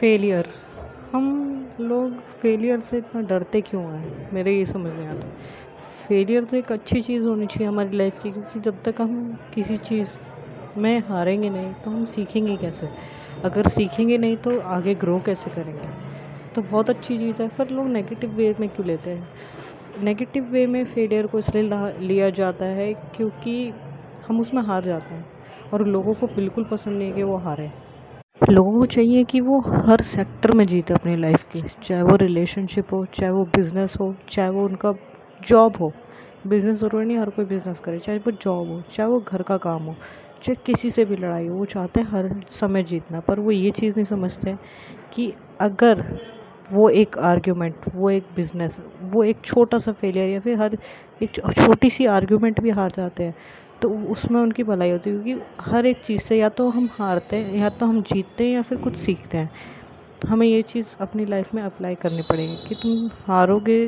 Failure 0.00 0.48
हम 1.12 1.24
लोग 1.80 2.18
failure 2.40 2.80
से 2.80 2.98
इतना 2.98 3.20
डरते 3.20 3.60
क्यों 3.60 3.82
हैं? 3.84 4.32
मेरे 4.32 4.52
ये 4.52 4.64
समझ 4.64 4.92
नहीं 4.92 5.06
आता। 5.06 5.28
फेलियर 6.08 6.44
तो 6.44 6.56
एक 6.56 6.70
अच्छी 6.72 7.00
चीज़ 7.00 7.24
होनी 7.24 7.46
चाहिए 7.46 7.68
हमारी 7.68 7.96
लाइफ 7.96 8.22
की, 8.22 8.30
क्योंकि 8.30 8.60
जब 8.60 8.82
तक 8.82 9.00
हम 9.00 9.38
किसी 9.54 9.76
चीज़ 9.76 10.18
में 10.76 10.98
हारेंगे 11.00 11.50
नहीं 11.50 11.72
तो 11.74 11.90
हम 11.90 12.04
सीखेंगे 12.04 12.56
कैसे? 12.56 12.88
अगर 13.44 13.68
सीखेंगे 13.68 14.18
नहीं 14.18 14.36
तो 14.36 14.58
आगे 14.60 14.94
ग्रो 14.94 15.18
कैसे 15.26 15.50
करेंगे? 15.50 15.88
तो 16.54 16.62
बहुत 16.62 16.90
अच्छी 16.90 17.18
चीज़ 17.18 17.42
है, 17.42 17.48
पर 17.48 17.70
लोग 17.70 17.86
नेगेटिव 17.86 18.30
वे 18.30 18.54
में 18.60 18.68
क्यों 18.68 18.86
लेते 18.86 19.10
हैं? 19.10 19.28
नेगेटिव 20.02 20.44
वे 20.44 20.66
में 20.66 20.84
फेलियर 20.84 21.26
को 21.26 21.38
इसलिए 21.38 21.92
लिया 22.00 22.30
जाता 22.30 22.66
है 22.66 22.92
क्योंकि 22.94 23.72
हम 24.28 24.40
उसमें 24.40 24.62
हार 24.62 24.84
जाते 24.84 25.14
हैं। 25.14 25.26
और 25.72 25.86
लोगों 25.86 26.14
को 26.14 26.26
बिल्कुल 26.26 26.64
पसंद 26.64 26.98
नहीं 26.98 27.08
है 27.08 27.14
कि 27.14 27.22
वो 27.22 27.36
हारें। 27.36 27.70
लोगों 28.50 28.78
को 28.78 28.86
चाहिए 28.86 29.24
कि 29.24 29.40
वो 29.40 29.58
हर 29.86 30.02
सेक्टर 30.02 30.50
में 30.56 30.64
जीते 30.66 30.94
अपनी 30.94 31.16
लाइफ 31.16 31.42
की। 31.52 31.62
चाहे 31.82 32.02
वो 32.02 32.14
रिलेशनशिप 32.16 32.92
हो, 32.92 33.04
चाहे 33.14 33.32
वो 33.32 33.44
बिज़नेस 33.56 33.94
हो, 34.00 34.14
चाहे 34.30 34.50
वो 34.50 34.64
उनका 34.64 34.92
जॉब 35.48 35.76
हो। 35.80 35.92
बिज़नेस 36.46 36.78
ज़रूरी 36.78 37.06
नहीं 37.06 37.18
हर 37.18 37.30
कोई 37.30 37.44
बिज़नेस 37.44 37.80
करे, 37.80 37.98
चाहे 37.98 38.18
वो 38.18 38.30
जॉब 38.32 38.68
हो, 38.68 38.80
चाहे 38.92 39.08
वो 39.10 39.20
घर 39.20 39.42
का 39.42 39.56
काम 39.56 39.82
हो, 39.82 39.94
चाहे 40.44 40.56
किसी 40.66 40.90
से 40.90 41.04
भी 41.04 41.16
लड़ाई 41.16 41.46
हो, 41.46 41.56
वो 41.56 41.64
चाहते 41.64 42.00
हैं 42.00 42.08
हर 42.08 42.30
समय 42.50 42.82
जीतना। 42.82 43.20
पर 43.20 43.40
वो 43.40 43.50
ये 43.50 43.70
चीज़ 43.70 43.94
नहीं 43.96 44.06
समझते 44.06 44.56
कि 45.12 45.32
अगर 45.60 46.04
वो 46.72 46.88
एक 46.90 47.18
आर्ग्यूमेंट 47.18 47.74
वो 47.94 48.10
एक 48.10 48.24
बिज़नेस 48.36 48.76
वो 49.12 49.22
एक 49.24 49.36
छोटा 49.44 49.78
सा 49.78 49.92
फेलियर 49.92 50.28
या 50.28 50.40
फिर 50.40 50.60
हर 50.60 50.76
एक 51.22 51.30
छोटी 51.34 51.90
सी 51.90 52.06
आर्ग्यूमेंट 52.06 52.60
भी 52.60 52.70
हार 52.70 52.90
जाते 52.96 53.24
हैं 53.24 53.34
तो 53.82 53.88
उसमें 54.10 54.40
उनकी 54.40 54.62
भलाई 54.62 54.90
होती 54.90 55.10
है, 55.10 55.22
क्योंकि 55.22 55.70
हर 55.70 55.86
एक 55.86 56.02
चीज़ 56.02 56.22
से 56.22 56.36
या 56.38 56.48
तो 56.48 56.68
हम 56.68 56.88
हारते 56.92 57.36
हैं, 57.36 57.54
या 57.54 57.68
तो 57.70 57.86
हम 57.86 58.02
जीतते 58.02 58.44
हैं, 58.44 58.54
या 58.54 58.62
फिर 58.62 58.78
कुछ 58.78 58.96
सीखते 58.96 59.38
हैं। 59.38 59.50
हमें 60.28 60.46
ये 60.46 60.62
चीज़ 60.62 60.94
अपनी 61.00 61.24
लाइफ 61.24 61.54
में 61.54 61.62
अप्लाई 61.62 61.94
करनी 61.94 62.22
पड़ेगी 62.22 62.56
कि 62.68 62.74
तुम 62.74 63.10
हारोगे 63.26 63.86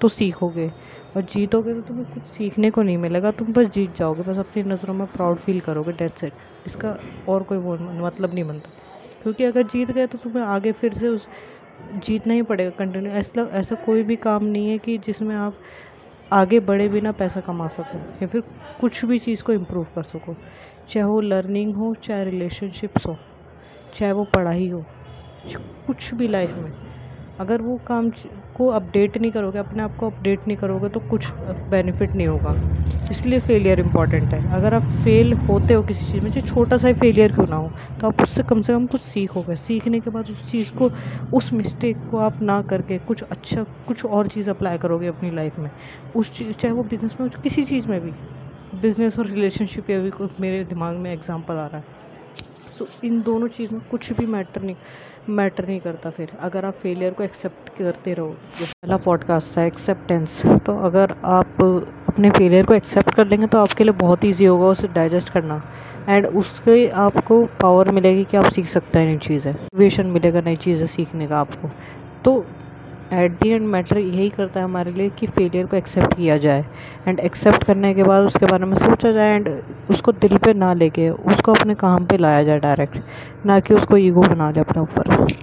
तो 0.00 0.08
सीखोगे, 0.08 0.68
और 1.16 1.22
जीतोगे 1.22 1.74
तो 1.74 1.80
तुम्हें 1.80 2.06
कुछ 2.14 2.22
सीखने 2.32 2.70
को 2.70 2.82
नहीं 2.82 2.98
मिलेगा, 2.98 3.30
तुम 3.30 3.52
बस 3.52 3.66
जीत 3.66 3.96
जाओगे, 3.96 4.22
बस 4.22 4.38
अपनी 4.38 4.62
नज़रों 4.62 4.94
में 4.94 5.06
प्राउड 5.06 5.38
फील 5.38 5.60
करोगे 5.60 5.92
डेट 5.92 6.16
सेट 6.16 6.32
इसका 6.66 6.96
और 7.28 7.42
कोई 7.42 7.58
वो 7.58 7.76
मतलब 7.76 8.34
नहीं 8.34 8.44
बनता। 8.44 8.70
क्योंकि 9.22 9.44
अगर 9.44 9.62
जीत 9.62 9.90
गए 9.90 10.06
तो 10.06 10.18
तुम्हें 10.18 10.42
आगे 10.42 10.72
फिर 10.72 10.94
से 10.94 11.08
उस, 11.08 11.28
जीतना 11.96 12.34
ही 12.34 12.42
पड़ेगा 12.42 12.70
कंटिन्यू 12.78 13.12
ऐसा 13.12 13.42
ऐसा 13.52 13.74
कोई 13.74 14.02
भी 14.02 14.16
काम 14.16 14.44
नहीं 14.44 14.68
है 14.68 14.78
कि 14.78 14.96
जिसमें 14.98 15.34
आप 15.36 15.54
आगे 16.32 16.58
बढ़े 16.60 16.88
बिना 16.88 17.12
पैसा 17.12 17.40
कमा 17.40 17.66
सको, 17.68 17.98
या 18.22 18.26
फिर 18.26 18.40
कुछ 18.80 19.04
भी 19.04 19.18
चीज़ 19.18 19.42
को 19.42 19.52
इम्प्रूव 19.52 19.84
कर 19.94 20.02
सको। 20.02 20.34
चाहे 20.88 21.04
वो 21.06 21.20
लर्निंग 21.20 21.74
हो, 21.74 21.94
चाहे 21.94 22.24
रिलेशनशिप्स 22.24 23.06
हो, 23.06 23.16
चाहे 23.94 24.12
वो 24.12 24.24
पढ़ाई 24.34 24.68
हो, 24.68 24.84
कुछ 25.86 26.12
भी 26.14 26.28
लाइफ 26.28 26.54
में। 26.54 26.72
अगर 27.40 27.62
वो 27.62 27.78
काम 27.86 28.10
को 28.56 28.66
अपडेट 28.68 29.16
नहीं 29.18 29.30
करोगे, 29.32 29.58
अपने 29.58 29.82
आप 29.82 29.96
को 29.96 30.06
अपडेट 30.06 30.46
नहीं 30.46 30.56
करोगे 30.56 30.88
तो 30.88 31.00
कुछ 31.00 31.26
बेनिफिट 31.70 32.14
नहीं 32.14 32.26
होगा। 32.26 32.54
इसलिए 33.10 33.40
फेलियर 33.40 33.80
इंपॉर्टेंट 33.80 34.32
है। 34.34 34.52
अगर 34.54 34.74
आप 34.74 34.82
फेल 35.04 35.32
होते 35.32 35.74
हो 35.74 35.82
किसी 35.82 36.06
चीज़ 36.06 36.22
में, 36.22 36.30
चाहे 36.30 36.46
छोटा 36.46 36.76
सा 36.76 36.88
ही 36.88 36.94
फेलियर 36.94 37.32
क्यों 37.32 37.46
ना 37.46 37.56
हो 37.56 37.70
तो 38.00 38.06
आप 38.06 38.22
उससे 38.22 38.42
कम 38.42 38.62
से 38.62 38.72
कम 38.72 38.86
कुछ 38.86 39.02
सीखोगे। 39.02 39.56
सीखने 39.56 40.00
के 40.00 40.10
बाद 40.10 40.30
उस 40.30 40.44
चीज़ 40.50 40.72
को, 40.72 40.90
उस 41.36 41.52
मिस्टेक 41.52 41.96
को 42.10 42.18
आप 42.18 42.42
ना 42.42 42.60
करके 42.62 42.98
कुछ 42.98 43.22
अच्छा 43.22 43.62
कुछ 43.86 44.04
और 44.04 44.28
चीज़ 44.28 44.50
अप्लाई 44.50 44.78
करोगे 44.78 45.06
अपनी 45.06 45.30
लाइफ 45.30 45.58
में। 45.58 45.70
उस 46.16 46.32
चीज़ 46.32 46.52
चाहे 46.52 46.74
वो 46.74 46.82
बिज़नेस 46.84 47.16
में 47.20 47.30
किसी 47.32 47.64
चीज़ 47.64 47.88
में 47.88 48.00
भी। 48.00 48.12
बिज़नेस 48.80 49.18
और 49.18 49.26
रिलेशनशिप 49.26 49.90
या 49.90 49.98
भी 50.00 50.10
मेरे 50.40 50.64
दिमाग 50.64 50.96
में 50.96 51.12
एग्ज़ाम्पल 51.12 51.54
आ 51.54 51.66
रहा 51.66 51.76
है। 51.76 51.96
सो 52.78 52.84
so, 52.84 53.04
इन 53.04 53.20
दोनों 53.22 53.48
चीज़ 53.48 53.72
में 53.72 53.80
कुछ 53.90 54.12
भी 54.12 54.26
मैटर 54.26 54.62
नहीं 54.62 54.76
मैटर 55.30 55.66
नहीं 55.68 55.80
करता 55.80 56.10
फिर। 56.10 56.30
अगर 56.40 56.64
आप 56.64 56.74
फेलियर 56.74 57.12
को 57.12 57.22
एक्सेप्ट 57.22 57.68
करते 57.78 58.12
रहो 58.14 58.28
जो 58.58 58.64
पहला 58.64 58.96
पॉडकास्ट 58.96 59.56
था 59.56 59.64
एक्सेप्टेंस 59.64 60.42
तो 60.66 60.76
अगर 60.86 61.14
आप 61.26 61.62
अपने 62.08 62.30
फेलियर 62.30 62.66
को 62.66 62.74
एक्सेप्ट 62.74 63.14
कर 63.14 63.26
लेंगे 63.26 63.46
तो 63.46 63.58
आपके 63.58 63.84
लिए 63.84 63.92
बहुत 64.00 64.24
ईजी 64.24 64.44
होगा 64.44 64.66
उसे 64.66 64.88
डाइजेस्ट 64.88 65.30
करना। 65.30 65.62
एंड 66.08 66.26
उसके 66.26 66.88
आपको 66.98 67.44
पावर 67.60 67.90
मिलेगी 67.90 68.24
कि 68.24 68.36
आप 68.36 68.50
सीख 68.52 68.66
सकते 68.66 68.98
हैं 68.98 69.06
नई 69.06 69.18
चीज़ें। 69.18 69.52
मोटिवेशन 69.52 70.06
मिलेगा 70.08 70.40
नई 70.40 70.56
चीज़ें 70.58 70.86
सीखने 70.86 71.26
का 71.26 71.40
आपको। 71.40 71.70
तो 72.24 72.44
एट 73.12 73.32
दी 73.32 73.48
एंड 73.48 73.66
मैटर 73.66 73.98
यही 73.98 74.28
करता 74.30 74.60
है 74.60 74.64
हमारे 74.64 74.92
लिए 74.92 75.10
कि 75.10 75.26
फेलियर 75.26 75.66
को 75.66 75.76
एक्सेप्ट 75.76 76.14
किया 76.14 76.36
जाए। 76.38 76.64
एंड 77.08 77.20
एक्सेप्ट 77.20 77.64
करने 77.64 77.92
के 77.94 78.02
बाद 78.02 78.24
उसके 78.24 78.46
बारे 78.46 78.64
में 78.64 78.74
सोचा 78.76 79.12
जाए 79.12 79.34
एंड 79.34 79.48
उसको 79.90 80.12
दिल 80.12 80.36
पे 80.36 80.54
ना 80.54 80.72
लेके, 80.74 81.08
उसको 81.10 81.52
अपने 81.52 81.74
काम 81.74 82.06
पे 82.06 82.16
लाया 82.16 82.42
जाए 82.42 82.58
डायरेक्ट 82.58 83.46
ना 83.46 83.60
कि 83.60 83.74
उसको 83.74 83.96
ईगो 83.96 84.22
बना 84.22 84.50
ले 84.50 84.60
अपने 84.60 84.82
ऊपर। 84.82 85.38